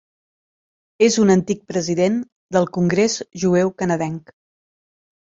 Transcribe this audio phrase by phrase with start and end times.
[1.07, 2.15] És un antic president
[2.57, 4.33] del Congrés jueu canadenc.